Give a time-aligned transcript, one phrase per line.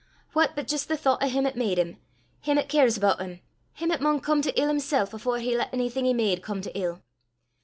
[0.33, 1.97] What but jist the thoucht o' him 'at made him,
[2.41, 3.39] him 'at cares aboot him,
[3.75, 6.75] him 'at maun come to ill himsel' afore he lat onything he made come to
[6.75, 7.03] ill.